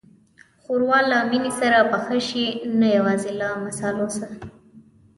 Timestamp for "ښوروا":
0.61-0.99